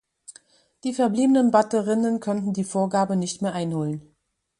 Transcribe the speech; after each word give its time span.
Die 0.83 0.95
verbliebenen 0.95 1.51
Batterinnen 1.51 2.19
konnten 2.19 2.53
die 2.53 2.63
Vorgabe 2.63 3.15
nicht 3.15 3.43
mehr 3.43 3.53
einholen. 3.53 4.15